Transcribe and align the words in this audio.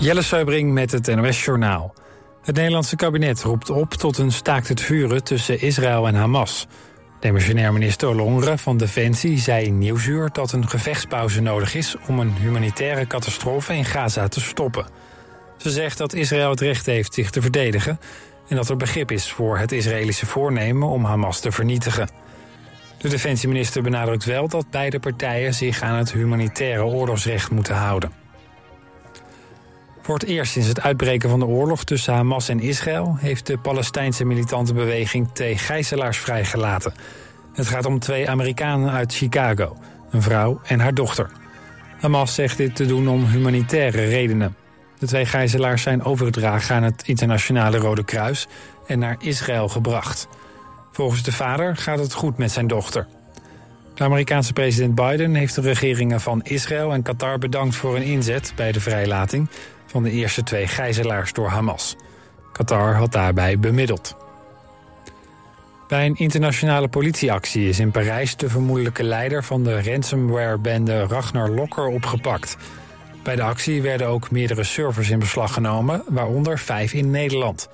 Jelle 0.00 0.22
Seubring 0.22 0.72
met 0.72 0.90
het 0.90 1.14
NOS 1.14 1.44
Journaal. 1.44 1.94
Het 2.42 2.56
Nederlandse 2.56 2.96
kabinet 2.96 3.42
roept 3.42 3.70
op 3.70 3.94
tot 3.94 4.18
een 4.18 4.32
staakt 4.32 4.68
het 4.68 4.80
vuren 4.80 5.24
tussen 5.24 5.60
Israël 5.60 6.06
en 6.06 6.14
Hamas. 6.14 6.66
Demissionair 7.18 7.72
minister 7.72 8.14
Longre 8.14 8.58
van 8.58 8.76
Defensie 8.76 9.38
zei 9.38 9.64
in 9.64 9.78
Nieuwsuur... 9.78 10.28
dat 10.32 10.52
een 10.52 10.68
gevechtspauze 10.68 11.40
nodig 11.40 11.74
is 11.74 11.96
om 12.06 12.18
een 12.18 12.34
humanitaire 12.36 13.06
catastrofe 13.06 13.74
in 13.74 13.84
Gaza 13.84 14.28
te 14.28 14.40
stoppen. 14.40 14.86
Ze 15.56 15.70
zegt 15.70 15.98
dat 15.98 16.14
Israël 16.14 16.50
het 16.50 16.60
recht 16.60 16.86
heeft 16.86 17.14
zich 17.14 17.30
te 17.30 17.42
verdedigen... 17.42 18.00
en 18.48 18.56
dat 18.56 18.68
er 18.68 18.76
begrip 18.76 19.10
is 19.10 19.32
voor 19.32 19.58
het 19.58 19.72
Israëlische 19.72 20.26
voornemen 20.26 20.88
om 20.88 21.04
Hamas 21.04 21.40
te 21.40 21.52
vernietigen. 21.52 22.10
De 22.98 23.08
defensieminister 23.08 23.82
benadrukt 23.82 24.24
wel 24.24 24.48
dat 24.48 24.70
beide 24.70 24.98
partijen 24.98 25.54
zich 25.54 25.82
aan 25.82 25.96
het 25.96 26.12
humanitaire 26.12 26.84
oorlogsrecht 26.84 27.50
moeten 27.50 27.74
houden. 27.74 28.19
Voor 30.02 30.14
het 30.14 30.24
eerst 30.24 30.52
sinds 30.52 30.68
het 30.68 30.80
uitbreken 30.80 31.30
van 31.30 31.38
de 31.38 31.46
oorlog 31.46 31.84
tussen 31.84 32.14
Hamas 32.14 32.48
en 32.48 32.60
Israël... 32.60 33.16
heeft 33.18 33.46
de 33.46 33.58
Palestijnse 33.58 34.24
militante 34.24 34.74
beweging 34.74 35.28
twee 35.32 35.58
gijzelaars 35.58 36.18
vrijgelaten. 36.18 36.92
Het 37.52 37.66
gaat 37.66 37.84
om 37.84 37.98
twee 37.98 38.30
Amerikanen 38.30 38.90
uit 38.90 39.14
Chicago, 39.14 39.76
een 40.10 40.22
vrouw 40.22 40.60
en 40.64 40.80
haar 40.80 40.94
dochter. 40.94 41.30
Hamas 42.00 42.34
zegt 42.34 42.56
dit 42.56 42.76
te 42.76 42.86
doen 42.86 43.08
om 43.08 43.26
humanitaire 43.26 44.04
redenen. 44.04 44.56
De 44.98 45.06
twee 45.06 45.26
gijzelaars 45.26 45.82
zijn 45.82 46.02
overgedragen 46.02 46.76
aan 46.76 46.82
het 46.82 47.02
internationale 47.06 47.78
Rode 47.78 48.04
Kruis... 48.04 48.46
en 48.86 48.98
naar 48.98 49.16
Israël 49.18 49.68
gebracht. 49.68 50.28
Volgens 50.92 51.22
de 51.22 51.32
vader 51.32 51.76
gaat 51.76 51.98
het 51.98 52.12
goed 52.12 52.38
met 52.38 52.50
zijn 52.50 52.66
dochter. 52.66 53.06
De 53.94 54.04
Amerikaanse 54.04 54.52
president 54.52 54.94
Biden 54.94 55.34
heeft 55.34 55.54
de 55.54 55.60
regeringen 55.60 56.20
van 56.20 56.42
Israël 56.42 56.92
en 56.92 57.02
Qatar 57.02 57.38
bedankt 57.38 57.76
voor 57.76 57.94
hun 57.94 58.02
inzet 58.02 58.52
bij 58.56 58.72
de 58.72 58.80
vrijlating 58.80 59.48
van 59.90 60.02
de 60.02 60.10
eerste 60.10 60.42
twee 60.42 60.66
gijzelaars 60.66 61.32
door 61.32 61.48
Hamas. 61.48 61.96
Qatar 62.52 62.94
had 62.94 63.12
daarbij 63.12 63.58
bemiddeld. 63.58 64.16
Bij 65.88 66.06
een 66.06 66.16
internationale 66.16 66.88
politieactie 66.88 67.68
is 67.68 67.78
in 67.78 67.90
Parijs 67.90 68.36
de 68.36 68.48
vermoedelijke 68.48 69.02
leider 69.02 69.44
van 69.44 69.64
de 69.64 69.82
ransomware-bende 69.82 71.06
Ragnar 71.06 71.50
Lokker 71.50 71.86
opgepakt. 71.86 72.56
Bij 73.22 73.36
de 73.36 73.42
actie 73.42 73.82
werden 73.82 74.06
ook 74.06 74.30
meerdere 74.30 74.64
servers 74.64 75.10
in 75.10 75.18
beslag 75.18 75.52
genomen, 75.52 76.02
waaronder 76.08 76.58
vijf 76.58 76.92
in 76.92 77.10
Nederland. 77.10 77.68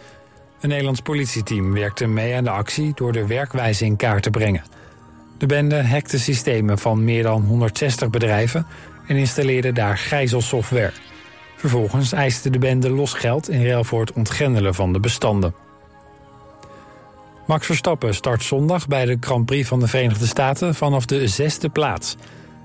Een 0.61 0.69
Nederlands 0.69 1.01
politieteam 1.01 1.73
werkte 1.73 2.07
mee 2.07 2.37
aan 2.37 2.45
de 2.45 2.51
actie 2.51 2.93
door 2.95 3.13
de 3.13 3.27
werkwijze 3.27 3.85
in 3.85 3.97
kaart 3.97 4.23
te 4.23 4.31
brengen. 4.31 4.65
De 5.39 5.47
bende 5.47 5.87
hackte 5.87 6.19
systemen 6.19 6.79
van 6.79 7.05
meer 7.05 7.23
dan 7.23 7.43
160 7.43 8.11
bedrijven 8.11 8.67
en 9.07 9.17
installeerde 9.17 9.73
daar 9.73 9.99
gijzelsoftware. 9.99 10.93
Vervolgens 11.57 12.13
eiste 12.13 12.51
de 12.51 12.59
bende 12.59 12.91
los 12.91 13.13
geld 13.13 13.49
in 13.49 13.67
ruil 13.67 13.85
voor 13.85 14.01
het 14.01 14.13
ontgrendelen 14.13 14.75
van 14.75 14.93
de 14.93 15.01
bestanden. 15.01 15.55
Max 17.47 17.67
Verstappen 17.67 18.15
start 18.15 18.43
zondag 18.43 18.89
bij 18.89 19.05
de 19.05 19.17
Grand 19.21 19.47
Prix 19.47 19.69
van 19.69 19.81
de 19.81 19.87
Verenigde 19.87 20.27
Staten 20.27 20.75
vanaf 20.75 21.07
de 21.07 21.29
zesde 21.29 21.69
plaats. 21.69 22.17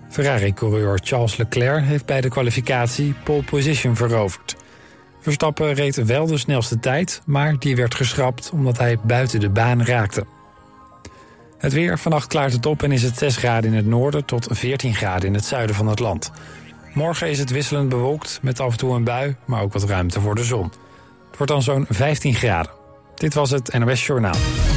Ferrari-coureur 0.10 1.00
Charles 1.04 1.38
Leclerc 1.38 1.84
heeft 1.84 2.06
bij 2.06 2.22
de 2.22 2.30
kwalificatie 2.30 3.14
pole 3.24 3.44
position 3.44 3.96
veroverd. 3.96 4.56
Verstappen 5.22 5.74
reed 5.74 5.96
wel 6.06 6.26
de 6.26 6.38
snelste 6.38 6.80
tijd, 6.80 7.22
maar 7.26 7.60
die 7.60 7.76
werd 7.76 7.96
geschrapt 7.96 8.50
omdat 8.54 8.78
hij 8.78 8.98
buiten 9.04 9.40
de 9.40 9.50
baan 9.50 9.84
raakte. 9.84 10.26
Het 11.58 11.74
weer, 11.74 12.00
vannacht 12.00 12.28
klaart 12.28 12.54
het 12.54 12.66
op 12.66 12.84
en 12.84 12.92
is 12.92 13.04
het 13.04 13.18
6 13.18 13.36
graden 13.36 13.72
in 13.72 13.76
het 13.76 13.86
noorden 13.86 14.26
tot 14.26 14.48
14 14.50 14.94
graden 14.94 15.28
in 15.28 15.34
het 15.34 15.46
zuiden 15.46 15.76
van 15.76 15.88
het 15.88 16.00
land. 16.00 16.32
Morgen 16.94 17.30
is 17.30 17.40
het 17.40 17.50
wisselend 17.50 17.90
bewolkt 17.90 18.40
met 18.42 18.60
af 18.60 18.72
en 18.72 18.78
toe 18.78 18.96
een 18.96 19.04
bui, 19.04 19.36
maar 19.46 19.62
ook 19.62 19.74
wat 19.74 19.84
ruimte 19.84 20.22
voor 20.22 20.36
de 20.36 20.44
zon. 20.44 20.64
Het 20.64 21.38
wordt 21.38 21.52
dan 21.52 21.62
zo'n 21.62 21.86
15 21.90 22.34
graden. 22.34 22.72
Dit 23.16 23.34
was 23.34 23.50
het 23.50 23.80
NOS 23.80 24.06
Journaal. 24.06 24.71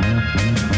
Música 0.00 0.77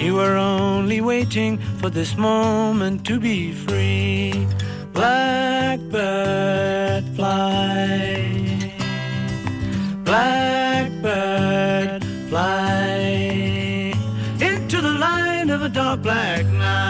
You 0.00 0.14
were 0.14 0.36
only 0.36 1.02
waiting 1.02 1.58
for 1.78 1.90
this 1.90 2.16
moment 2.16 3.04
to 3.04 3.20
be 3.20 3.52
free. 3.52 4.46
Blackbird 4.94 5.84
fly. 7.14 8.72
Blackbird 10.02 12.02
fly 12.30 13.92
into 14.40 14.80
the 14.80 14.96
light 14.98 15.50
of 15.50 15.64
a 15.64 15.68
dark 15.68 16.00
black 16.00 16.46
night. 16.46 16.89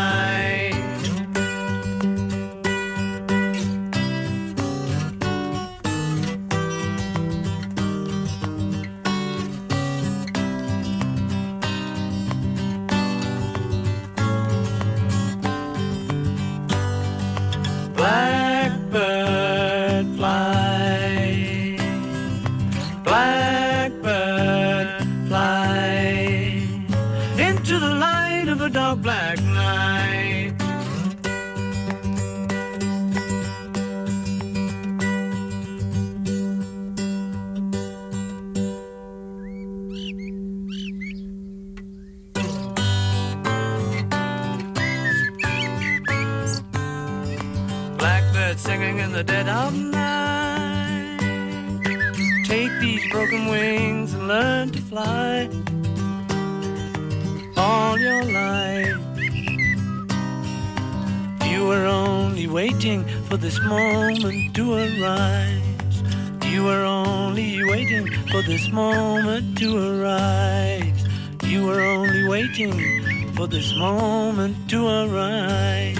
This 63.40 63.58
moment 63.62 64.54
to 64.54 64.74
arise. 64.74 66.02
You 66.44 66.64
were 66.64 66.84
only 66.84 67.64
waiting 67.64 68.06
for 68.28 68.42
this 68.42 68.70
moment 68.70 69.56
to 69.58 69.78
arise. 69.78 71.08
You 71.44 71.64
were 71.64 71.80
only 71.80 72.28
waiting 72.28 73.32
for 73.34 73.46
this 73.46 73.74
moment 73.76 74.68
to 74.70 74.86
arise. 74.86 75.99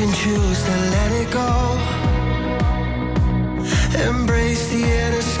can 0.00 0.12
choose 0.14 0.64
to 0.64 0.70
let 0.94 1.12
it 1.12 1.30
go. 1.30 1.50
Embrace 4.08 4.68
the 4.70 4.82
inescapable. 4.82 5.39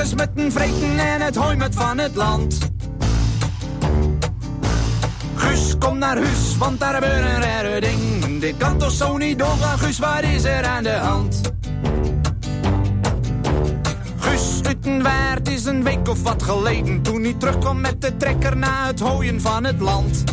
Varkens 0.00 0.14
met 0.14 0.44
een 0.44 0.52
vreten 0.52 0.98
en 0.98 1.20
het 1.20 1.36
hooi 1.36 1.56
met 1.56 1.74
van 1.74 1.98
het 1.98 2.14
land. 2.14 2.58
Gus, 5.34 5.78
kom 5.78 5.98
naar 5.98 6.16
huis, 6.16 6.56
want 6.58 6.80
daar 6.80 6.94
gebeurt 6.94 7.24
een 7.24 7.40
rare 7.40 7.80
ding. 7.80 8.40
Dit 8.40 8.56
kan 8.56 8.78
toch 8.78 8.90
zo 8.90 9.16
niet 9.16 9.38
doorgaan, 9.38 9.78
Gus, 9.78 9.98
wat 9.98 10.22
is 10.22 10.44
er 10.44 10.64
aan 10.64 10.82
de 10.82 10.90
hand? 10.90 11.40
Gus 14.18 14.60
Uttenwaard 14.68 15.48
is 15.48 15.64
een 15.64 15.82
week 15.82 16.08
of 16.08 16.22
wat 16.22 16.42
geleden... 16.42 17.02
toen 17.02 17.22
hij 17.22 17.34
terugkwam 17.38 17.80
met 17.80 18.00
de 18.00 18.16
trekker 18.16 18.56
na 18.56 18.86
het 18.86 19.00
hooien 19.00 19.40
van 19.40 19.64
het 19.64 19.80
land. 19.80 20.24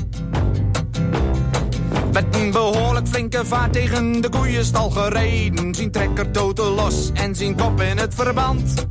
Met 2.14 2.26
een 2.36 2.52
behoorlijk 2.52 3.08
flinke 3.08 3.46
vaart 3.46 3.74
tegen 3.74 4.22
de 4.22 4.30
koeienstal 4.30 4.90
gereden. 4.90 5.76
Zien 5.76 5.92
trekker 5.92 6.32
totaal 6.32 6.72
los 6.72 7.12
en 7.14 7.36
zien 7.36 7.56
kop 7.56 7.82
in 7.82 7.98
het 7.98 8.14
verband. 8.14 8.88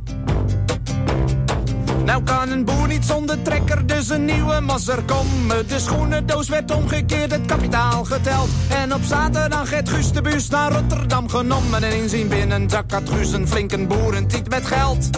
Nou 2.07 2.23
kan 2.23 2.49
een 2.49 2.65
boer 2.65 2.87
niet 2.87 3.05
zonder 3.05 3.41
trekker, 3.41 3.87
dus 3.87 4.09
een 4.09 4.25
nieuwe 4.25 4.59
masser 4.59 5.03
komen. 5.03 5.67
De 5.67 5.79
schoenendoos 5.79 6.49
werd 6.49 6.71
omgekeerd, 6.71 7.31
het 7.31 7.45
kapitaal 7.45 8.03
geteld. 8.03 8.49
En 8.69 8.93
op 8.93 9.03
zaterdag 9.03 9.69
het 9.69 9.89
Guus 9.89 10.11
de 10.11 10.21
bus 10.21 10.49
naar 10.49 10.71
Rotterdam 10.71 11.29
genomen. 11.29 11.83
En 11.83 11.97
in 11.97 12.09
zijn 12.09 12.27
binnenzak 12.27 12.91
had 12.91 13.09
Guus 13.09 13.31
een 13.31 13.47
flinke 13.47 13.85
boerentiet 13.87 14.49
met 14.49 14.65
geld. 14.65 15.09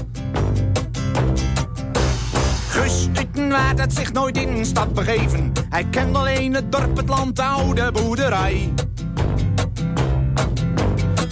Guus 2.70 3.08
Utenwaard 3.20 3.80
had 3.80 3.94
zich 3.94 4.14
nooit 4.14 4.38
in 4.38 4.48
een 4.50 4.66
stad 4.66 4.94
begeven. 4.94 5.52
Hij 5.70 5.84
kende 5.84 6.20
alleen 6.20 6.54
het 6.54 6.72
dorp, 6.72 6.98
het 6.98 7.10
land, 7.10 7.36
de 7.36 7.44
oude 7.44 7.92
boerderij. 7.92 8.74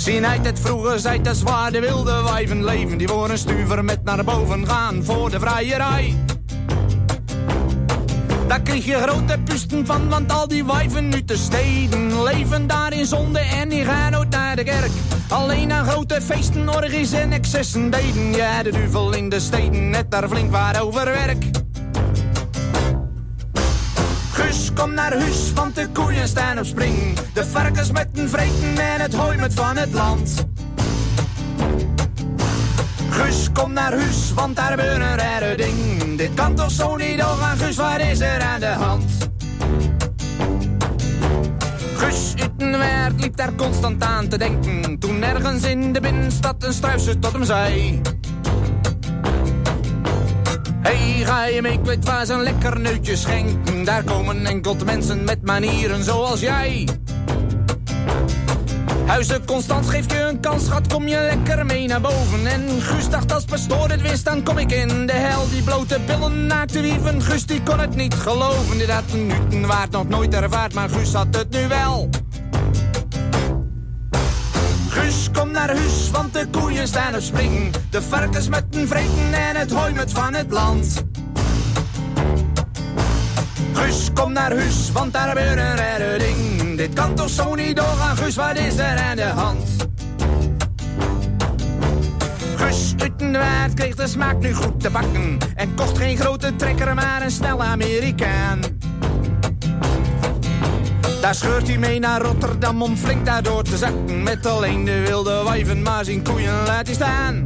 Zien 0.07 0.25
uit 0.25 0.45
het 0.45 0.59
vroeger 0.59 0.99
zijt 0.99 1.23
de 1.25 1.35
zwaar 1.35 1.71
de 1.71 1.79
wilde 1.79 2.23
wijven 2.23 2.65
leven. 2.65 2.97
Die 2.97 3.07
voor 3.07 3.29
een 3.29 3.37
stuver 3.37 3.85
met 3.85 4.03
naar 4.03 4.23
boven 4.23 4.67
gaan 4.67 5.03
voor 5.03 5.29
de 5.29 5.39
vrijerij. 5.39 6.15
Daar 8.47 8.61
kreeg 8.61 8.85
je 8.85 8.95
grote 8.95 9.39
pusten 9.43 9.85
van, 9.85 10.09
want 10.09 10.31
al 10.31 10.47
die 10.47 10.65
wijven 10.65 11.09
nu 11.09 11.23
te 11.23 11.37
steden 11.37 12.23
leven 12.23 12.67
daar 12.67 12.93
in 12.93 13.05
zonde 13.05 13.39
en 13.39 13.69
die 13.69 13.83
gaan 13.83 14.11
nooit 14.11 14.29
naar 14.29 14.55
de 14.55 14.63
kerk. 14.63 14.91
Alleen 15.29 15.71
aan 15.71 15.85
grote 15.87 16.21
feesten, 16.21 16.69
orgies 16.69 17.11
en 17.11 17.31
excessen 17.31 17.89
deden. 17.89 18.31
Ja, 18.31 18.63
de 18.63 18.71
duvel 18.71 19.13
in 19.13 19.29
de 19.29 19.39
steden, 19.39 19.89
net 19.89 20.11
daar 20.11 20.29
flink 20.29 20.51
waar 20.51 20.81
over 20.81 21.05
werk. 21.05 21.66
Kom 24.77 24.93
naar 24.93 25.17
huis, 25.17 25.53
want 25.53 25.75
de 25.75 25.87
koeien 25.87 26.27
staan 26.27 26.59
op 26.59 26.65
spring. 26.65 27.19
De 27.33 27.45
varkens 27.45 27.91
met 27.91 28.07
een 28.13 28.29
vreten 28.29 28.77
en 28.77 29.01
het 29.01 29.13
hooi 29.13 29.37
met 29.37 29.53
van 29.53 29.77
het 29.77 29.93
land. 29.93 30.45
Guus, 33.09 33.51
kom 33.53 33.73
naar 33.73 33.93
huis, 33.93 34.33
want 34.33 34.55
daar 34.55 34.69
gebeurt 34.69 35.01
een 35.01 35.17
rare 35.17 35.55
ding. 35.55 36.17
Dit 36.17 36.33
kan 36.33 36.55
toch 36.55 36.71
zo 36.71 36.95
niet 36.95 37.17
doorgaan, 37.19 37.57
Guus, 37.57 37.75
wat 37.75 37.99
is 37.99 38.19
er 38.19 38.41
aan 38.41 38.59
de 38.59 38.65
hand? 38.65 39.11
Guus 41.95 42.33
Utenwaard 42.43 43.19
liep 43.19 43.35
daar 43.35 43.55
constant 43.55 44.03
aan 44.03 44.27
te 44.27 44.37
denken. 44.37 44.99
Toen 44.99 45.23
ergens 45.23 45.63
in 45.63 45.93
de 45.93 45.99
binnenstad 45.99 46.63
een 46.63 46.73
struisje 46.73 47.19
tot 47.19 47.31
hem 47.31 47.43
zei. 47.43 48.01
Hey, 50.87 51.25
ga 51.25 51.45
je 51.45 51.61
mee, 51.61 51.79
ze 52.25 52.33
een 52.33 52.43
lekker 52.43 52.79
neutje 52.79 53.15
schenken. 53.15 53.83
Daar 53.83 54.03
komen 54.03 54.45
enkel 54.45 54.75
mensen 54.85 55.23
met 55.23 55.41
manieren 55.45 56.03
zoals 56.03 56.39
jij. 56.39 56.87
Huizen 59.05 59.45
Constant 59.45 59.89
geeft 59.89 60.11
je 60.11 60.19
een 60.19 60.39
kans, 60.39 60.65
schat, 60.65 60.87
kom 60.87 61.07
je 61.07 61.27
lekker 61.35 61.65
mee 61.65 61.87
naar 61.87 62.01
boven. 62.01 62.45
En 62.45 62.81
Guus 62.81 63.09
dacht 63.09 63.31
als 63.31 63.45
pastoor 63.45 63.89
het 63.89 64.01
wist, 64.01 64.25
dan 64.25 64.43
kom 64.43 64.57
ik 64.57 64.71
in 64.71 65.05
de 65.05 65.13
hel. 65.13 65.49
Die 65.49 65.61
blote 65.61 65.99
billen 66.05 66.45
naakte 66.45 66.81
wieven, 66.81 67.21
Guus 67.21 67.45
die 67.45 67.63
kon 67.63 67.79
het 67.79 67.95
niet 67.95 68.13
geloven. 68.13 68.77
Dit 68.77 68.89
had 68.89 69.03
een 69.49 69.65
waard 69.65 69.91
nog 69.91 70.07
nooit 70.07 70.33
ervaard, 70.33 70.73
maar 70.73 70.89
Guus 70.89 71.13
had 71.13 71.35
het 71.35 71.49
nu 71.49 71.67
wel. 71.67 72.09
Naar 75.57 75.75
huis, 75.75 76.09
want 76.11 76.33
de 76.33 76.47
koeien 76.51 76.87
staan 76.87 77.15
op 77.15 77.21
spring. 77.21 77.73
De 77.89 78.01
varkens 78.01 78.47
met 78.49 78.65
een 78.71 78.87
vreten 78.87 79.33
en 79.33 79.55
het 79.55 79.71
hooi 79.71 79.93
met 79.93 80.11
van 80.11 80.33
het 80.33 80.51
land. 80.51 81.03
Guus, 83.73 84.09
kom 84.13 84.33
naar 84.33 84.55
huis, 84.55 84.91
want 84.91 85.13
daar 85.13 85.27
gebeurt 85.27 85.57
een 85.57 85.75
rare 85.75 86.17
ding. 86.17 86.77
Dit 86.77 86.93
kan 86.93 87.15
toch 87.15 87.29
zo 87.29 87.55
niet 87.55 87.75
doorgaan, 87.75 88.17
Guus, 88.17 88.35
wat 88.35 88.57
is 88.57 88.77
er 88.77 88.97
aan 88.97 89.15
de 89.15 89.23
hand? 89.23 89.69
Guus 92.55 92.93
Utenwaard 93.03 93.73
kreeg 93.73 93.95
de 93.95 94.07
smaak 94.07 94.39
nu 94.39 94.53
goed 94.53 94.79
te 94.79 94.89
bakken. 94.89 95.37
En 95.55 95.75
kocht 95.75 95.97
geen 95.97 96.17
grote 96.17 96.55
trekker, 96.55 96.93
maar 96.93 97.21
een 97.21 97.31
snelle 97.31 97.63
Amerikaan. 97.63 98.76
Daar 101.21 101.35
scheurt 101.35 101.67
hij 101.67 101.77
mee 101.77 101.99
naar 101.99 102.21
Rotterdam 102.21 102.81
om 102.81 102.97
flink 102.97 103.25
daardoor 103.25 103.63
te 103.63 103.77
zakken. 103.77 104.23
Met 104.23 104.45
alleen 104.45 104.85
de 104.85 104.99
wilde 104.99 105.43
wijven, 105.43 105.81
maar 105.81 106.05
zijn 106.05 106.23
koeien 106.23 106.65
laat 106.65 106.85
hij 106.85 106.95
staan. 106.95 107.43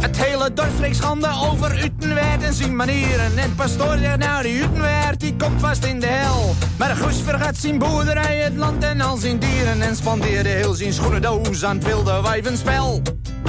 Het 0.00 0.16
hele 0.16 0.52
dorp 0.52 0.70
spreekt 0.74 0.96
schande 0.96 1.28
over 1.50 1.84
Utenwaard 1.84 2.42
en 2.42 2.54
zijn 2.54 2.76
manieren. 2.76 3.38
En 3.38 3.54
pastoor 3.54 3.98
zegt 3.98 4.18
nou, 4.18 4.42
die 4.42 4.58
Utenwaard 4.58 5.20
die 5.20 5.36
komt 5.36 5.60
vast 5.60 5.84
in 5.84 6.00
de 6.00 6.06
hel. 6.06 6.54
Maar 6.78 6.96
Guus 6.96 7.16
vergat 7.24 7.56
zijn 7.56 7.78
boerderij, 7.78 8.36
het 8.36 8.56
land 8.56 8.84
en 8.84 9.00
al 9.00 9.16
zijn 9.16 9.38
dieren. 9.38 9.82
En 9.82 9.96
spandeerde 9.96 10.48
heel 10.48 10.74
zijn 10.74 10.92
schoenendoos 10.92 11.64
aan 11.64 11.76
het 11.76 11.84
wilde 11.84 12.22
wijvenspel. 12.22 13.02
Guus, 13.02 13.39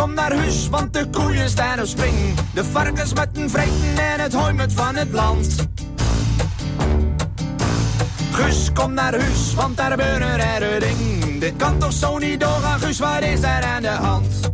kom 0.00 0.14
naar 0.14 0.34
huis, 0.36 0.68
want 0.68 0.92
de 0.92 1.06
koeien 1.10 1.48
staan 1.48 1.80
op 1.80 1.86
spring. 1.86 2.14
De 2.54 2.64
varkens 2.64 3.12
met 3.12 3.28
een 3.32 3.50
vreten 3.50 3.98
en 4.12 4.20
het 4.20 4.32
hooi 4.32 4.52
met 4.52 4.72
van 4.72 4.96
het 4.96 5.12
land. 5.12 5.54
Guus, 8.30 8.70
kom 8.72 8.94
naar 8.94 9.18
huis, 9.18 9.54
want 9.54 9.76
daar 9.76 9.90
gebeurt 9.90 10.20
een 10.20 10.36
rare 10.36 10.78
ding. 10.78 11.40
Dit 11.40 11.56
kan 11.56 11.78
toch 11.78 11.92
zo 11.92 12.18
niet 12.18 12.40
doorgaan, 12.40 12.80
Guus, 12.80 12.98
wat 12.98 13.22
is 13.22 13.40
daar 13.40 13.64
aan 13.64 13.82
de 13.82 13.88
hand? 13.88 14.52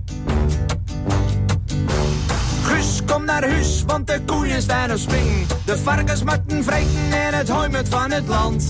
Guus, 2.63 3.01
kom 3.07 3.25
naar 3.25 3.49
huis, 3.49 3.83
want 3.87 4.07
de 4.07 4.21
koeien 4.27 4.63
staan 4.63 4.91
op 4.91 4.99
spring. 4.99 5.47
De 5.65 5.79
varkens 5.79 6.23
met 6.23 6.41
een 6.47 6.65
vreten 6.65 7.13
en 7.13 7.35
het 7.35 7.49
hooi 7.49 7.69
met 7.69 7.89
van 7.89 8.11
het 8.11 8.29
land. 8.29 8.69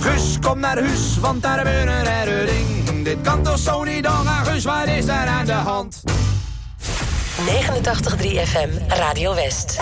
Guus, 0.00 0.38
kom 0.40 0.60
naar 0.60 0.78
huis, 0.78 1.18
want 1.20 1.42
daar 1.42 1.58
gebeurt 1.58 1.86
een 1.86 2.04
rare 2.04 2.44
ding. 2.44 2.77
Dit 3.08 3.20
kan 3.22 3.42
toch 3.42 3.58
zo 3.58 3.84
niet 3.84 4.04
doorgaan, 4.04 4.88
is 4.88 5.06
daar 5.06 5.26
aan 5.26 5.46
de 5.46 5.52
hand? 5.52 6.02
89.3 6.06 6.12
FM, 8.44 8.68
Radio 8.88 9.34
West. 9.34 9.80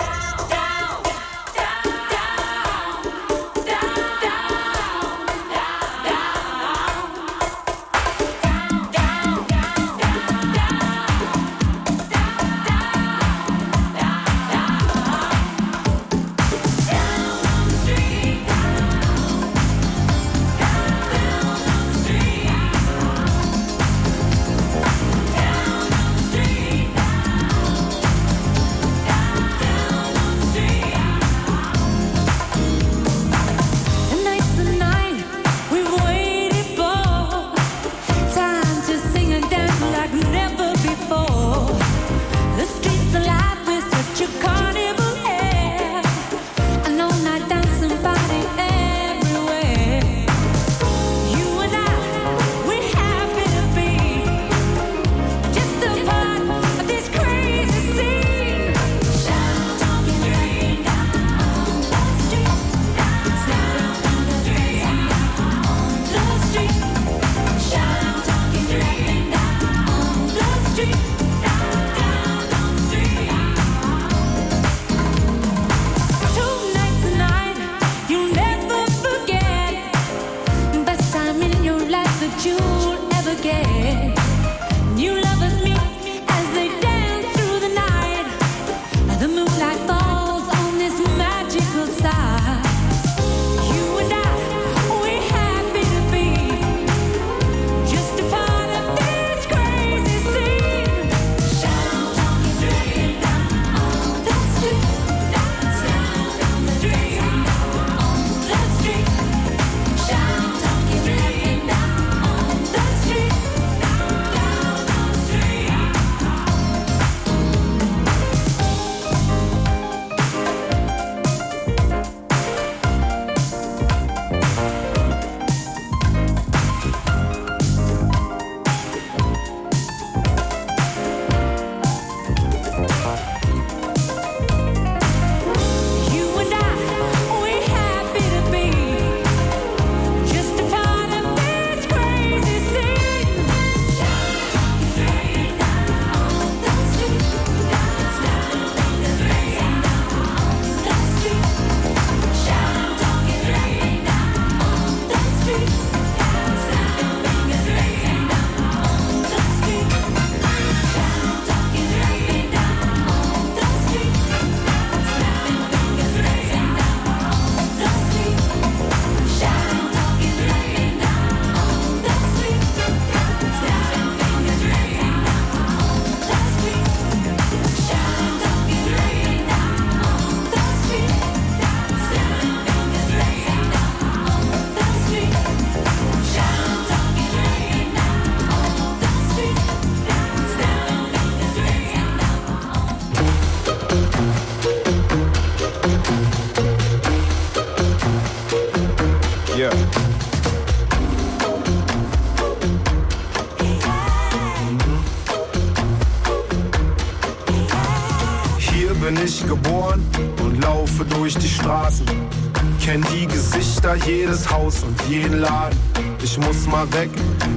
Gesichter, 213.87 214.05
jedes 214.09 214.51
Haus 214.51 214.83
und 214.83 215.01
jeden 215.09 215.39
Laden. 215.39 215.77
Ich 216.21 216.37
muss 216.37 216.65
mal 216.67 216.91
weg, 216.93 217.09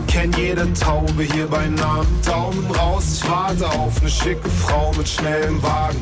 kenn 0.06 0.32
jede 0.32 0.72
Taube 0.74 1.24
hier 1.24 1.46
bei 1.46 1.66
Namen. 1.66 2.06
Daumen 2.24 2.70
raus, 2.70 3.04
ich 3.14 3.28
warte 3.28 3.68
auf 3.68 4.00
ne 4.00 4.08
schicke 4.08 4.48
Frau 4.48 4.92
mit 4.96 5.08
schnellem 5.08 5.60
Wagen. 5.62 5.98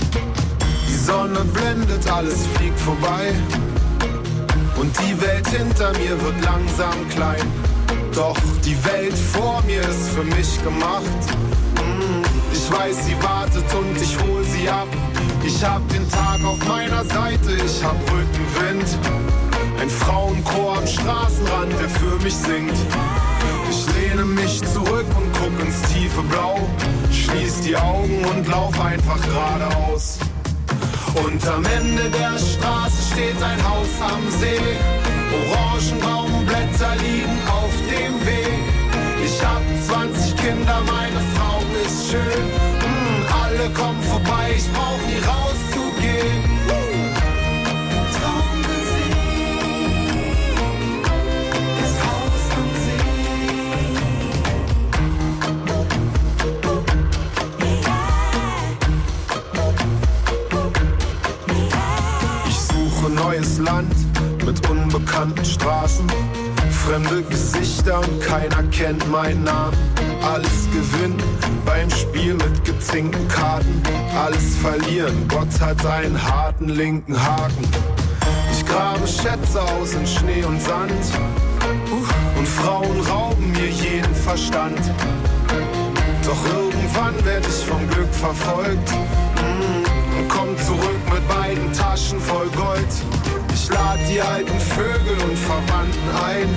Die 0.87 0.95
Sonne 0.95 1.41
blendet, 1.55 2.11
alles 2.11 2.47
fliegt 2.55 2.79
vorbei. 2.81 3.33
Und 4.79 4.95
die 4.99 5.21
Welt 5.21 5.47
hinter 5.49 5.93
mir 5.99 6.21
wird 6.23 6.45
langsam 6.45 7.09
klein. 7.09 7.47
Doch 8.15 8.37
die 8.65 8.77
Welt 8.85 9.17
vor 9.17 9.63
mir 9.67 9.81
ist 9.81 10.11
für 10.11 10.25
mich 10.25 10.63
gemacht. 10.63 11.23
Mm, 11.77 12.23
Ich 12.53 12.71
weiß, 12.71 13.07
sie 13.07 13.17
wartet 13.23 13.65
und 13.75 13.97
ich 14.01 14.17
hol 14.19 14.45
sie 14.45 14.69
ab. 14.69 14.89
Ich 15.45 15.65
hab 15.65 15.89
den 15.89 16.09
Tag 16.11 16.45
auf 16.45 16.59
meiner 16.67 17.05
Seite, 17.05 17.53
ich 17.65 17.83
hab 17.83 17.97
Rückenwind. 18.13 19.48
Ein 19.81 19.91
Frauenchor 19.91 20.79
am 20.79 20.87
Straßenrand, 20.87 21.73
der 21.81 21.89
für 21.89 22.23
mich 22.25 22.35
singt. 22.35 22.75
Ich 23.71 23.87
lehne 23.95 24.25
mich 24.25 24.61
zurück 24.73 25.07
und 25.17 25.33
guck 25.39 25.65
ins 25.65 25.81
tiefe 25.93 26.23
Blau. 26.23 26.59
Schließ 27.13 27.61
die 27.61 27.77
Augen 27.77 28.25
und 28.25 28.49
lauf 28.49 28.79
einfach 28.81 29.21
geradeaus. 29.23 30.19
Und 31.15 31.47
am 31.47 31.65
Ende 31.65 32.11
der 32.11 32.39
Straße 32.39 33.13
steht 33.13 33.41
ein 33.43 33.63
Haus 33.69 33.89
am 34.01 34.23
See. 34.41 34.61
Orangenbaumblätter 35.33 36.97
liegen 36.97 37.39
auf 37.47 37.75
dem 37.89 38.27
Weg. 38.27 38.59
Ich 39.25 39.41
hab 39.45 39.63
20 39.87 40.37
Kinder, 40.37 40.81
meine 40.87 41.21
Frau 41.35 41.63
ist 41.85 42.11
schön. 42.11 42.45
Mm, 42.83 43.33
alle 43.43 43.71
kommen 43.71 44.03
vorbei, 44.03 44.55
ich 44.57 44.67
brauch 44.73 45.01
nie 45.07 45.23
rauszugehen. 45.25 46.58
Unbekannten 64.95 65.45
Straßen. 65.45 66.07
Fremde 66.71 67.23
Gesichter 67.23 68.01
und 68.01 68.21
keiner 68.23 68.63
kennt 68.71 69.11
meinen 69.11 69.45
Namen. 69.45 69.77
Alles 70.23 70.69
gewinnen 70.73 71.23
beim 71.67 71.91
Spiel 71.91 72.35
mit 72.35 72.65
gezinkten 72.65 73.29
Karten. 73.29 73.83
Alles 74.17 74.57
verlieren, 74.57 75.29
Gott 75.29 75.61
hat 75.61 75.85
einen 75.85 76.21
harten 76.23 76.71
linken 76.71 77.15
Haken. 77.23 77.69
Ich 78.53 78.65
grabe 78.65 79.07
Schätze 79.07 79.61
aus 79.61 79.93
in 79.93 80.07
Schnee 80.07 80.45
und 80.45 80.61
Sand. 80.63 80.93
Und 82.39 82.49
Frauen 82.49 83.01
rauben 83.03 83.53
mir 83.53 83.69
jeden 83.69 84.15
Verstand. 84.15 84.81
Doch 86.25 86.45
irgendwann 86.55 87.25
werd 87.27 87.47
ich 87.47 87.65
vom 87.67 87.89
Glück 87.91 88.13
verfolgt. 88.13 88.91
Mm, 88.91 90.19
Und 90.19 90.29
komm 90.29 90.57
zurück 90.65 91.01
mit 91.13 91.29
beiden 91.29 91.73
Taschen 91.73 92.21
voll 92.21 92.49
Gold. 92.57 93.18
Ich 93.69 93.75
lad 93.75 93.99
die 94.09 94.19
alten 94.19 94.59
Vögel 94.59 95.19
und 95.29 95.37
Verwandten 95.37 96.09
ein. 96.27 96.49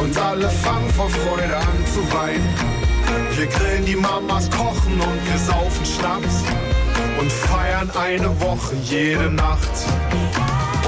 Und 0.00 0.16
alle 0.16 0.48
fangen 0.48 0.88
vor 0.90 1.10
Freude 1.10 1.56
an 1.56 1.78
zu 1.92 2.00
weinen. 2.14 2.48
Wir 3.34 3.46
grillen 3.46 3.84
die 3.84 3.96
Mamas, 3.96 4.48
kochen 4.50 5.00
und 5.00 5.20
wir 5.26 5.38
saufen 5.38 5.84
Schnaps. 5.84 6.44
Und 7.18 7.32
feiern 7.32 7.90
eine 7.98 8.28
Woche 8.40 8.76
jede 8.84 9.32
Nacht. 9.32 9.74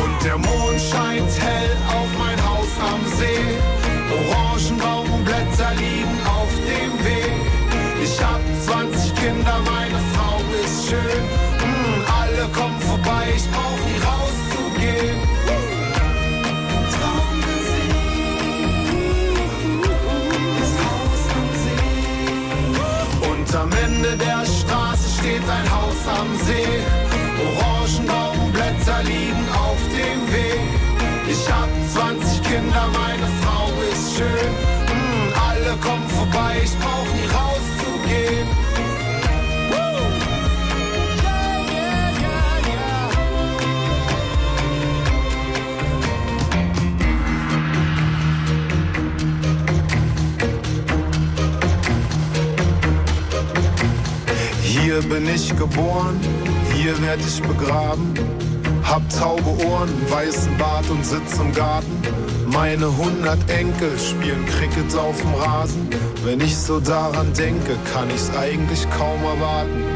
Und 0.04 0.24
der 0.24 0.38
Mond 0.38 0.80
scheint 0.80 1.32
hell 1.40 1.70
auf 1.88 2.10
mein 2.16 2.38
Haus 2.48 2.70
am 2.78 3.00
See. 3.18 3.42
Orangenbaumblätter 4.14 5.74
liegen 5.78 6.18
auf 6.26 6.52
dem 6.62 7.04
Weg. 7.04 7.32
Ich 8.04 8.22
hab 8.22 8.40
20 8.64 9.14
Kinder, 9.16 9.58
meine 9.64 9.98
Frau 10.14 10.38
ist 10.64 10.90
schön. 10.90 11.22
Mm, 11.58 12.04
alle 12.20 12.46
kommen 12.52 12.80
vorbei, 12.82 13.24
ich 13.34 13.50
brauch 13.50 13.80
nie 13.88 13.98
rauszugehen. 13.98 14.25
Am 23.66 23.72
Ende 23.72 24.16
der 24.16 24.44
Straße 24.44 25.08
steht 25.18 25.42
ein 25.42 25.68
Haus 25.74 26.00
am 26.06 26.28
See. 26.44 26.84
Orangenbaumblätter 27.42 29.02
liegen 29.02 29.48
auf 29.50 29.80
dem 29.90 30.20
Weg. 30.32 30.60
Ich 31.26 31.50
hab 31.50 31.68
20 31.92 32.42
Kinder, 32.42 32.86
meine 32.92 33.26
Frau 33.40 33.72
ist 33.90 34.16
schön. 34.16 34.52
Mm, 34.86 35.32
alle 35.48 35.76
kommen 35.78 36.08
vorbei, 36.10 36.60
ich 36.62 36.78
brauch 36.78 37.08
nie 37.16 37.28
rauszugehen. 37.34 38.65
Hier 54.86 55.02
bin 55.02 55.28
ich 55.28 55.48
geboren, 55.56 56.16
hier 56.72 56.96
werd 57.02 57.18
ich 57.18 57.42
begraben. 57.42 58.14
Hab 58.84 59.02
taube 59.10 59.66
Ohren, 59.66 59.90
weißen 60.08 60.56
Bart 60.58 60.88
und 60.88 61.04
sitz 61.04 61.40
im 61.40 61.52
Garten. 61.52 61.90
Meine 62.46 62.96
hundert 62.96 63.50
Enkel 63.50 63.98
spielen 63.98 64.46
Cricket 64.46 64.96
auf 64.96 65.20
dem 65.20 65.34
Rasen. 65.34 65.90
Wenn 66.22 66.40
ich 66.40 66.56
so 66.56 66.78
daran 66.78 67.32
denke, 67.32 67.76
kann 67.92 68.08
ich's 68.14 68.30
eigentlich 68.36 68.88
kaum 68.90 69.24
erwarten. 69.24 69.95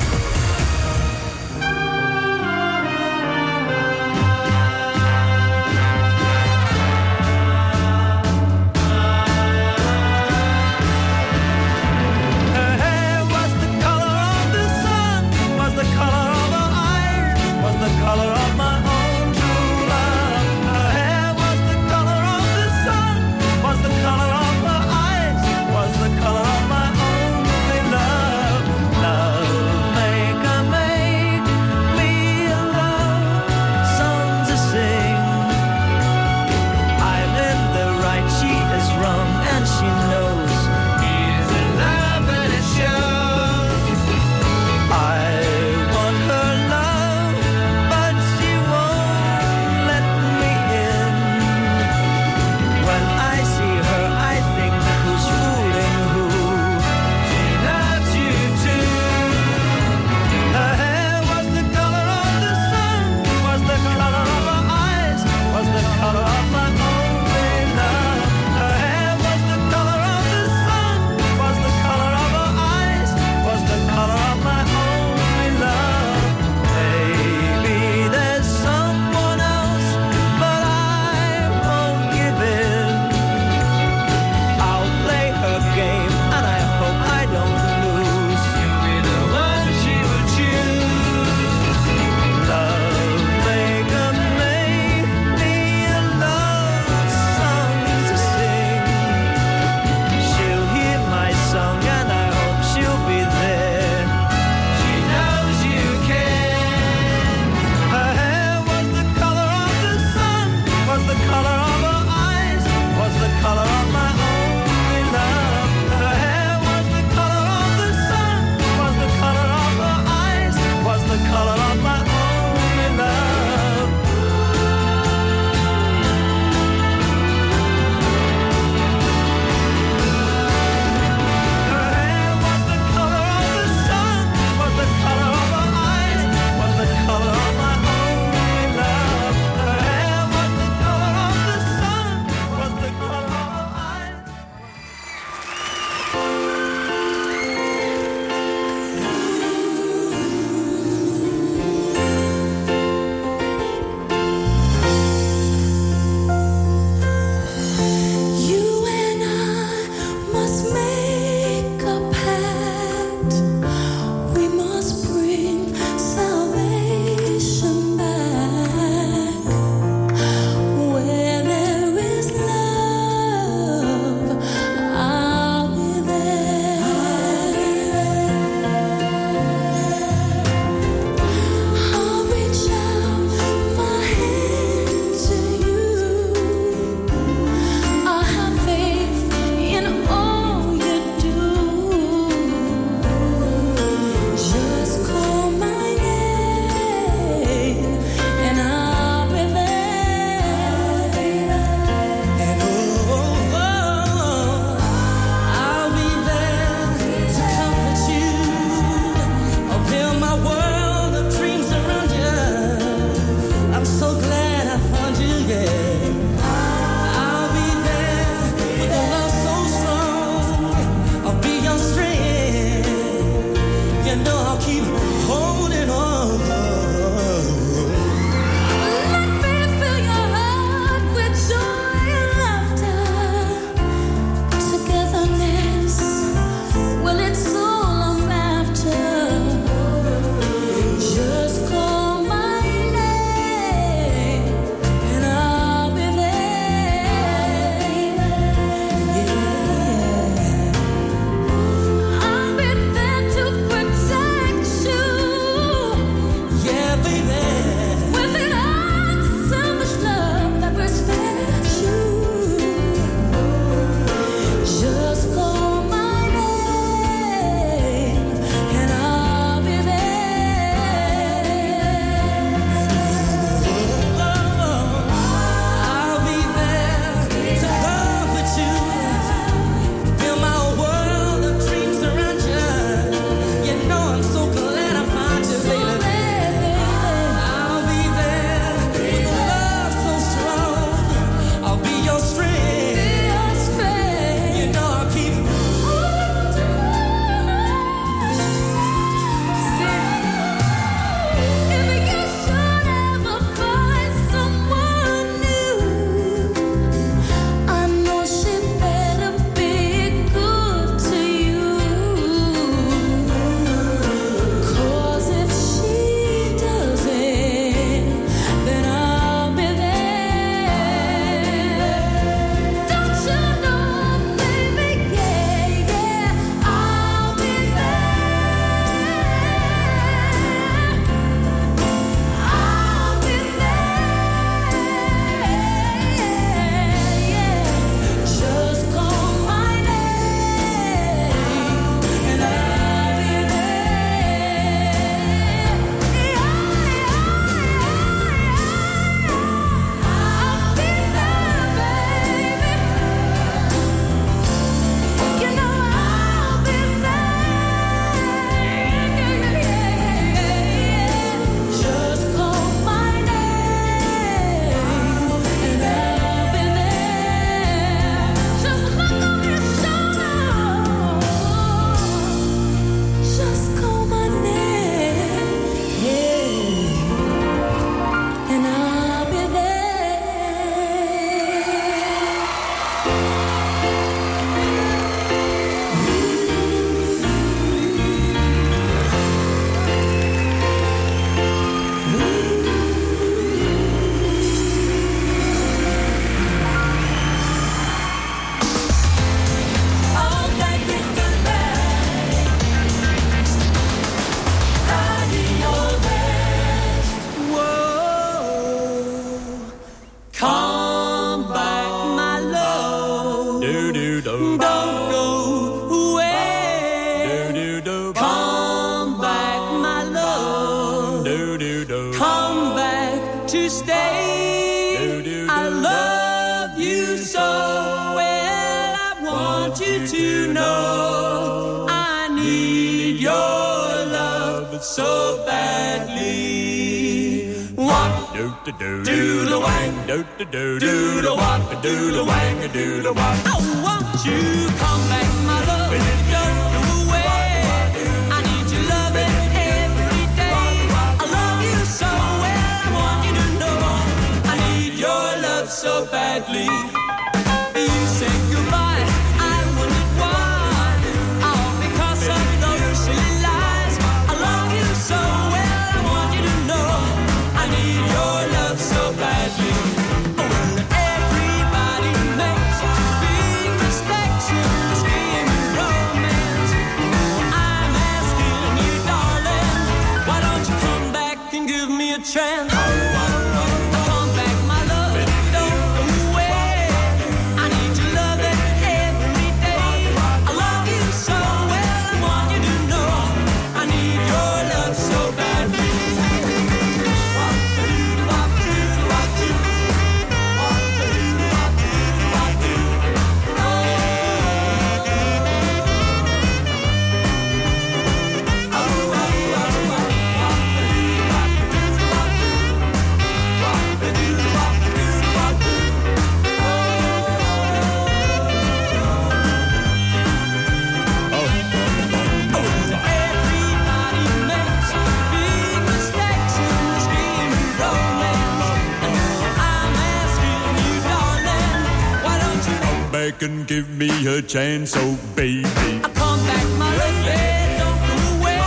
give 533.81 533.97
me 533.97 534.27
a 534.27 534.41
chance, 534.41 534.93
oh 534.95 535.17
baby. 535.35 535.65
I 536.03 536.09
come 536.13 536.39
back, 536.45 536.67
my 536.77 536.91
lady, 537.01 537.41
don't 537.81 537.99
go 538.09 538.15
away. 538.37 538.61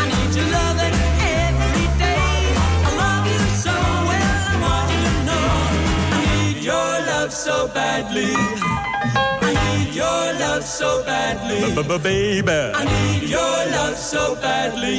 I 0.00 0.04
need 0.12 0.32
your 0.36 0.48
loving 0.56 0.96
every 1.40 1.88
day. 2.04 2.36
I 2.88 2.92
love 3.00 3.24
you 3.32 3.42
so 3.64 3.74
well, 4.08 4.40
I 4.52 4.56
want 4.64 4.88
you 4.92 5.00
to 5.08 5.14
know. 5.28 5.48
I 6.12 6.20
need 6.28 6.58
your 6.62 6.92
love 7.10 7.32
so 7.32 7.68
badly. 7.68 8.34
I 9.48 9.50
need 9.64 9.94
your 9.94 10.24
love 10.44 10.64
so 10.64 10.90
badly. 11.04 11.60
B 11.60 11.80
-b 11.80 11.82
-b 11.88 12.02
baby. 12.02 12.60
I 12.80 12.84
need 12.94 13.22
your 13.36 13.58
love 13.76 13.96
so 13.96 14.22
badly. 14.44 14.98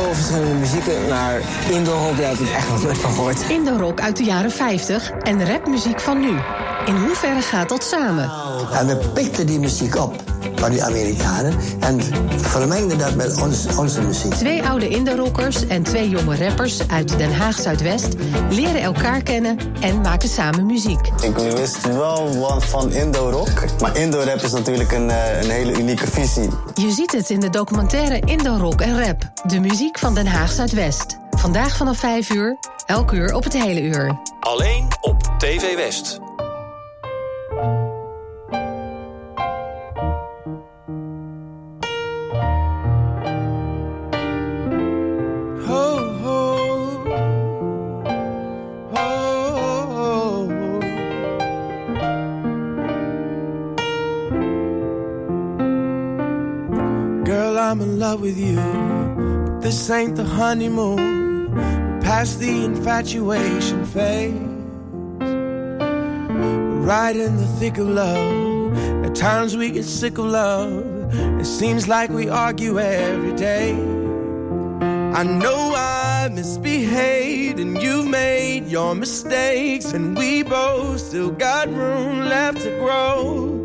Veel 0.00 0.14
verschillende 0.14 0.54
muzieken, 0.54 1.08
maar 1.08 1.40
indoor 1.70 1.94
rock 1.94 2.16
daar 2.16 2.28
heb 2.28 2.38
ik 2.38 2.50
echt 2.50 2.68
nog 2.68 2.82
nooit 2.82 2.98
van 2.98 3.12
gehoord. 3.12 3.40
Indo-rock 3.48 4.00
uit 4.00 4.16
de 4.16 4.24
jaren 4.24 4.50
50 4.50 5.10
en 5.10 5.46
rapmuziek 5.46 6.00
van 6.00 6.20
nu. 6.20 6.38
In 6.86 6.96
hoeverre 6.96 7.40
gaat 7.40 7.68
dat 7.68 7.84
samen? 7.84 8.30
En 8.72 8.86
we 8.86 8.96
pikten 9.14 9.46
die 9.46 9.58
muziek 9.58 9.96
op 9.96 10.22
van 10.54 10.70
die 10.70 10.84
Amerikanen 10.84 11.54
en 11.80 12.00
vermengden 12.36 12.98
dat 12.98 13.14
met 13.14 13.40
ons, 13.42 13.66
onze 13.76 14.00
muziek. 14.00 14.34
Twee 14.34 14.62
oude 14.62 14.88
Indo-rockers 14.88 15.66
en 15.66 15.82
twee 15.82 16.08
jonge 16.08 16.36
rappers 16.36 16.88
uit 16.88 17.18
Den 17.18 17.34
Haag 17.34 17.60
Zuidwest 17.60 18.08
leren 18.50 18.80
elkaar 18.80 19.22
kennen 19.22 19.58
en 19.80 20.00
maken 20.00 20.28
samen 20.28 20.66
muziek. 20.66 21.10
Ik 21.22 21.36
wist 21.36 21.86
wel 21.86 22.38
wat 22.38 22.64
van 22.64 22.92
Indo-rock, 22.92 23.64
maar 23.80 23.96
Indo-rap 23.96 24.40
is 24.42 24.52
natuurlijk 24.52 24.92
een, 24.92 25.10
eh, 25.10 25.42
een 25.42 25.50
hele 25.50 25.78
unieke 25.78 26.06
visie. 26.06 26.48
Je 26.74 26.90
ziet 26.90 27.12
het 27.12 27.30
in 27.30 27.40
de 27.40 27.50
documentaire 27.50 28.20
Indo-rock 28.24 28.80
en 28.80 29.04
rap. 29.04 29.33
De 29.46 29.60
muziek 29.60 29.98
van 29.98 30.14
Den 30.14 30.26
Haag 30.26 30.52
Zuidwest. 30.52 31.18
Vandaag 31.30 31.76
vanaf 31.76 31.98
5 31.98 32.30
uur, 32.30 32.58
elk 32.86 33.12
uur 33.12 33.34
op 33.34 33.44
het 33.44 33.52
hele 33.52 33.82
uur. 33.82 34.20
Alleen 34.40 34.88
op 35.00 35.22
TV 35.38 35.76
West. 35.76 36.18
Ho, 45.66 45.98
ho. 46.22 46.42
Ho, 48.92 50.48
Girl, 57.24 57.58
I'm 57.58 57.80
in 57.80 57.98
love 57.98 58.20
with 58.20 58.38
you. 58.38 58.93
This 59.64 59.88
ain't 59.88 60.14
the 60.16 60.24
honeymoon. 60.24 61.48
Past 62.02 62.38
the 62.38 62.66
infatuation 62.66 63.86
phase. 63.86 64.34
We're 66.28 66.82
right 66.82 67.16
in 67.16 67.38
the 67.38 67.46
thick 67.58 67.78
of 67.78 67.88
love. 67.88 68.76
At 69.06 69.14
times 69.14 69.56
we 69.56 69.70
get 69.70 69.84
sick 69.84 70.18
of 70.18 70.26
love. 70.26 71.14
It 71.40 71.46
seems 71.46 71.88
like 71.88 72.10
we 72.10 72.28
argue 72.28 72.78
every 72.78 73.32
day. 73.36 73.72
I 75.14 75.22
know 75.22 75.72
I 75.74 76.28
misbehaved 76.30 77.58
and 77.58 77.82
you've 77.82 78.06
made 78.06 78.66
your 78.66 78.94
mistakes, 78.94 79.94
and 79.94 80.14
we 80.14 80.42
both 80.42 81.00
still 81.00 81.30
got 81.30 81.68
room 81.70 82.26
left 82.28 82.60
to 82.64 82.70
grow. 82.80 83.64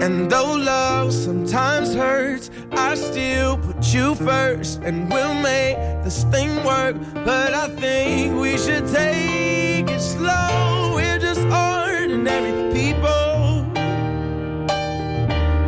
And 0.00 0.30
though 0.30 0.54
love 0.54 1.12
sometimes 1.12 1.94
hurts, 1.94 2.50
I 2.70 2.94
still 2.94 3.58
you 3.92 4.14
first, 4.14 4.80
and 4.82 5.10
we'll 5.12 5.34
make 5.34 5.76
this 6.02 6.24
thing 6.24 6.64
work. 6.64 6.96
But 7.24 7.54
I 7.54 7.68
think 7.68 8.40
we 8.40 8.58
should 8.58 8.86
take 8.86 9.88
it 9.88 10.00
slow. 10.00 10.92
We're 10.94 11.18
just 11.18 11.40
ordinary 11.40 12.72
people. 12.72 13.66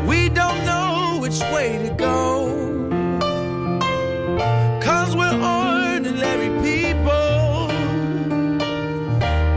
We 0.06 0.28
don't 0.30 0.64
know 0.64 1.18
which 1.20 1.40
way 1.52 1.78
to 1.86 1.94
go. 1.94 2.48
Cause 4.80 5.14
we're 5.14 5.38
ordinary 5.40 6.50
people. 6.62 7.68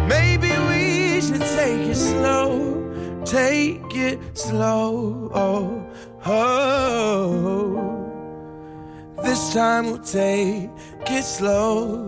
Maybe 0.08 0.52
we 0.70 1.22
should 1.22 1.46
take 1.58 1.88
it 1.90 1.96
slow. 1.96 3.24
Take 3.26 3.96
it 3.96 4.20
slow. 4.38 5.81
Time 9.54 9.88
we'll 9.88 10.00
take 10.00 10.70
it 11.08 11.24
slow. 11.24 12.06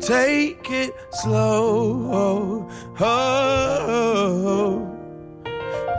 Take 0.00 0.70
it 0.70 0.94
slow. 1.10 2.06
Oh, 2.12 2.68
oh. 3.00 4.86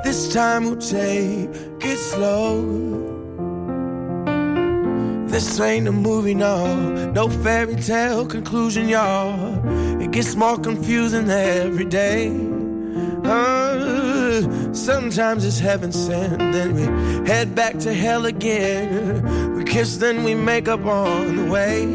This 0.04 0.34
time 0.34 0.66
we'll 0.66 0.78
take 0.78 1.50
it 1.86 1.98
slow. 1.98 2.62
This 5.28 5.60
ain't 5.60 5.88
a 5.90 5.92
movie, 5.92 6.36
no. 6.36 7.12
No 7.12 7.28
fairy 7.28 7.76
tale 7.76 8.26
conclusion, 8.26 8.88
y'all. 8.88 10.02
It 10.02 10.12
gets 10.12 10.36
more 10.36 10.58
confusing 10.58 11.30
every 11.30 11.86
day. 11.86 12.30
Sometimes 14.74 15.46
it's 15.46 15.60
heaven 15.60 15.92
sent, 15.92 16.40
then 16.54 16.74
we 16.76 16.84
head 17.28 17.56
back 17.56 17.78
to 17.80 17.94
hell 17.94 18.26
again. 18.26 19.56
We 19.56 19.64
kiss, 19.64 19.98
then 19.98 20.24
we 20.24 20.36
make 20.36 20.68
up 20.68 20.86
on 20.86 21.36
the 21.36 21.46
way. 21.52 21.86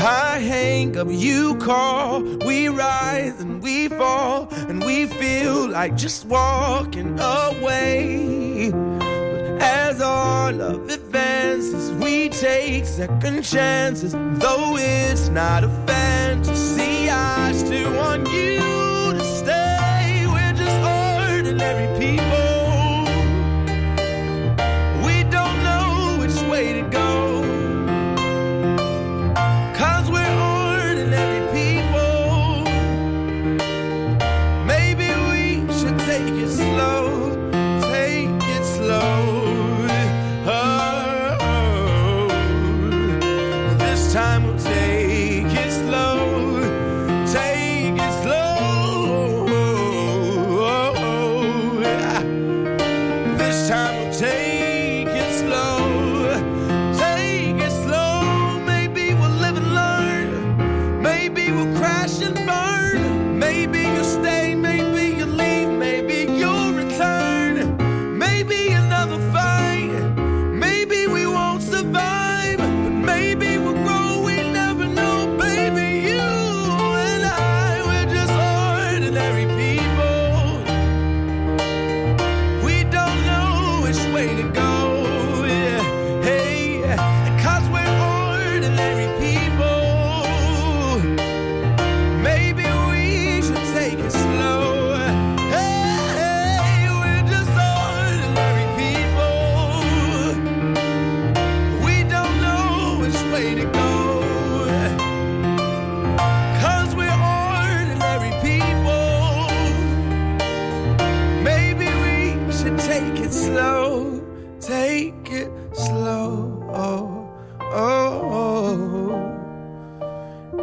I 0.00 0.38
hang 0.38 0.96
up, 0.96 1.08
you 1.10 1.56
call, 1.56 2.22
we 2.22 2.68
rise 2.68 3.40
and 3.40 3.60
we 3.60 3.88
fall, 3.88 4.48
and 4.68 4.84
we 4.84 5.06
feel 5.06 5.68
like 5.68 5.96
just 5.96 6.24
walking 6.26 7.18
away. 7.18 8.70
But 8.70 9.62
as 9.62 10.00
our 10.00 10.52
love 10.52 10.88
advances, 10.88 11.90
we 11.94 12.28
take 12.28 12.84
second 12.84 13.42
chances. 13.42 14.12
Though 14.12 14.76
it's 14.78 15.30
not 15.30 15.64
a 15.64 15.68
fantasy, 15.86 16.97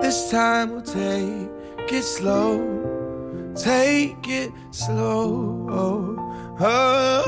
This 0.05 0.29
time 0.29 0.69
we'll 0.69 0.83
take 0.83 1.91
it 1.91 2.03
slow. 2.03 2.61
Take 3.55 4.27
it 4.27 4.51
slow. 4.69 5.67
Oh, 5.67 6.15
oh, 6.59 7.23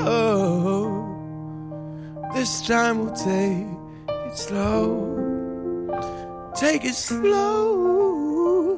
oh. 2.21 2.30
This 2.36 2.67
time 2.67 2.99
we'll 2.99 3.15
take 3.15 3.65
it 4.28 4.38
slow. 4.38 4.86
Take 6.55 6.86
it 6.86 6.93
slow. 6.93 8.78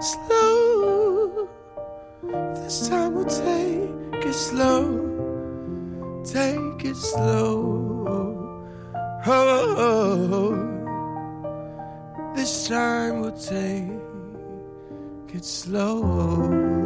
Slow. 0.00 1.48
This 2.54 2.88
time 2.88 3.14
we'll 3.14 3.24
take 3.26 4.26
it 4.26 4.34
slow. 4.34 4.98
Take 6.24 6.84
it 6.86 6.96
slow. 6.96 8.66
Oh, 9.24 10.71
this 12.34 12.68
time 12.68 13.20
we'll 13.20 13.32
take 13.32 13.92
it 15.34 15.44
slow. 15.44 16.82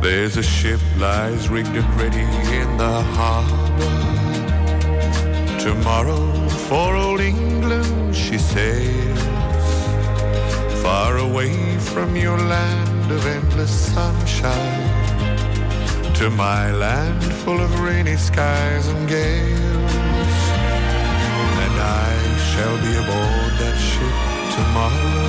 There's 0.00 0.36
a 0.36 0.42
ship 0.42 0.80
lies 0.98 1.48
rigged 1.48 1.68
and 1.68 2.00
ready 2.00 2.20
in 2.20 2.76
the 2.76 3.02
harbor. 3.02 4.11
Tomorrow 5.62 6.48
for 6.66 6.96
old 6.96 7.20
England 7.20 8.16
she 8.16 8.36
sails. 8.36 9.22
Far 10.82 11.18
away 11.18 11.78
from 11.78 12.16
your 12.16 12.36
land 12.36 13.12
of 13.12 13.24
endless 13.24 13.70
sunshine. 13.94 14.90
To 16.14 16.30
my 16.30 16.72
land 16.72 17.22
full 17.44 17.60
of 17.60 17.78
rainy 17.78 18.16
skies 18.16 18.88
and 18.88 19.08
gales. 19.08 19.94
And 21.64 21.76
I 21.80 22.10
shall 22.50 22.76
be 22.86 22.92
aboard 23.02 23.52
that 23.62 23.78
ship 23.90 24.16
tomorrow. 24.58 25.22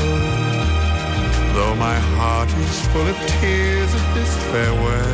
Though 1.53 1.75
my 1.75 1.99
heart 2.17 2.49
is 2.49 2.87
full 2.87 3.07
of 3.07 3.17
tears 3.39 3.93
at 3.93 4.13
this 4.15 4.33
farewell. 4.49 5.13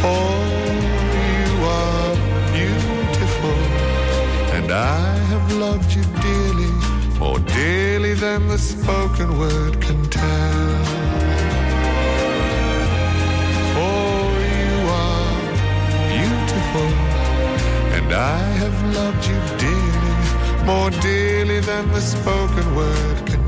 For 0.00 0.41
I 4.72 5.16
have 5.32 5.52
loved 5.52 5.94
you 5.94 6.02
dearly, 6.22 6.72
more 7.18 7.38
dearly 7.40 8.14
than 8.14 8.48
the 8.48 8.56
spoken 8.56 9.38
word 9.38 9.82
can 9.82 10.02
tell. 10.08 10.84
For 13.74 14.24
you 14.56 14.74
are 15.04 15.42
beautiful, 16.08 16.90
and 17.96 18.14
I 18.14 18.38
have 18.62 18.78
loved 18.96 19.26
you 19.26 19.38
dearly, 19.58 20.64
more 20.64 20.90
dearly 21.02 21.60
than 21.60 21.92
the 21.92 22.00
spoken 22.00 22.74
word 22.74 23.26
can 23.26 23.41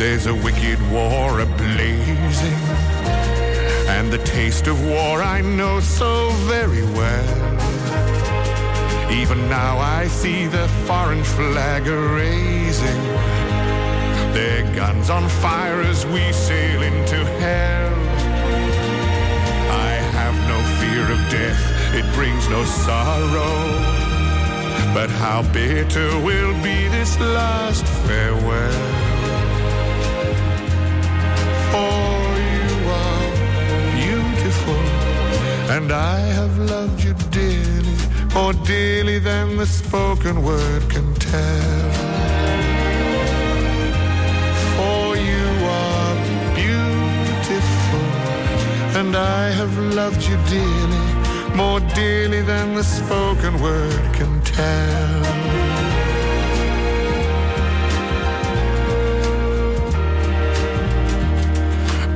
there's 0.00 0.24
a 0.24 0.34
wicked 0.34 0.80
war 0.90 1.28
ablazing, 1.44 2.56
and 3.86 4.10
the 4.10 4.16
taste 4.24 4.66
of 4.66 4.82
war 4.82 5.22
I 5.22 5.42
know 5.42 5.78
so 5.80 6.30
very 6.48 6.84
well. 6.84 7.52
Even 9.12 9.46
now 9.50 9.76
I 9.78 10.06
see 10.06 10.46
the 10.46 10.66
foreign 10.86 11.22
flag 11.22 11.86
raising, 11.86 13.02
their 14.32 14.62
guns 14.74 15.10
on 15.10 15.28
fire 15.28 15.82
as 15.82 16.06
we 16.06 16.32
sail 16.32 16.80
into 16.80 17.18
hell. 17.42 17.92
I 19.86 19.92
have 20.16 20.36
no 20.48 20.58
fear 20.80 21.04
of 21.12 21.20
death, 21.28 21.62
it 21.94 22.06
brings 22.14 22.48
no 22.48 22.64
sorrow. 22.64 23.54
But 24.94 25.10
how 25.10 25.42
bitter 25.52 26.08
will 26.20 26.54
be 26.62 26.88
this 26.88 27.20
last 27.20 27.84
farewell. 28.06 28.99
And 35.70 35.92
I 35.92 36.18
have 36.18 36.58
loved 36.58 37.04
you 37.04 37.14
dearly, 37.30 37.96
more 38.34 38.52
dearly 38.52 39.20
than 39.20 39.56
the 39.56 39.66
spoken 39.66 40.42
word 40.42 40.82
can 40.90 41.14
tell. 41.14 41.90
For 44.74 45.16
you 45.16 45.46
are 45.82 46.14
beautiful, 46.62 48.06
and 48.98 49.14
I 49.16 49.50
have 49.60 49.78
loved 50.00 50.22
you 50.28 50.36
dearly, 50.56 51.06
more 51.54 51.80
dearly 51.94 52.42
than 52.42 52.74
the 52.74 52.84
spoken 52.84 53.60
word 53.62 54.02
can 54.14 54.40
tell. 54.42 55.39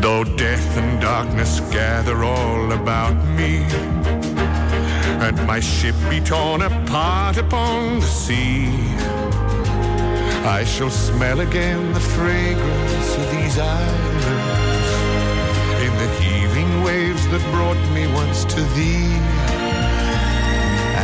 Though 0.05 0.23
death 0.23 0.77
and 0.77 1.01
darkness 1.01 1.61
gather 1.73 2.25
all 2.25 2.73
about 2.73 3.17
me, 3.39 3.65
and 5.25 5.47
my 5.47 5.61
ship 5.61 5.95
be 6.11 6.21
torn 6.21 6.61
apart 6.61 7.39
upon 7.39 8.01
the 8.01 8.07
sea, 8.07 8.69
I 10.45 10.63
shall 10.67 10.91
smell 10.91 11.41
again 11.41 11.95
the 11.95 12.01
fragrance 12.01 13.17
of 13.17 13.31
these 13.31 13.59
islands 13.59 14.91
in 15.87 15.93
the 15.97 16.09
heaving 16.21 16.83
waves 16.83 17.27
that 17.29 17.41
brought 17.51 17.83
me 17.95 18.07
once 18.13 18.45
to 18.45 18.61
thee. 18.77 19.17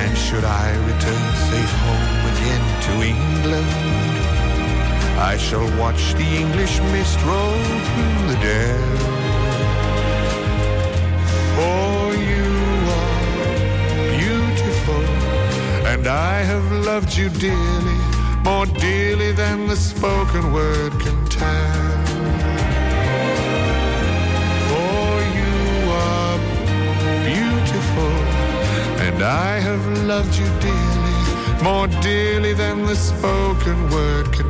And 0.01 0.13
should 0.19 0.45
I 0.45 0.77
return 0.91 1.27
safe 1.49 1.75
home 1.87 2.23
again 2.33 2.65
to 2.87 2.93
England, 3.15 4.40
I 5.21 5.37
shall 5.37 5.69
watch 5.79 6.15
the 6.15 6.25
English 6.25 6.81
mist 6.93 7.21
roll 7.27 7.63
through 7.87 8.27
the 8.31 8.39
dell. 8.41 8.97
For 11.57 12.15
you 12.31 12.51
are 12.99 13.21
beautiful, 14.19 15.05
and 15.93 16.07
I 16.07 16.41
have 16.41 16.73
loved 16.73 17.15
you 17.19 17.29
dearly, 17.29 18.01
more 18.45 18.65
dearly 18.65 19.33
than 19.33 19.69
the 19.69 19.77
spoken 19.77 20.55
word 20.55 20.93
can 21.01 21.27
tell. 21.27 22.01
For 24.71 25.11
you 25.39 25.57
are 26.09 26.39
beautiful, 27.29 28.15
and 29.07 29.23
I 29.23 29.61
have 29.61 29.85
loved 30.09 30.35
you 30.35 30.49
dearly, 30.61 31.63
more 31.63 31.89
dearly 32.01 32.55
than 32.55 32.87
the 32.87 32.97
spoken 32.97 33.91
word 33.91 34.33
can 34.33 34.50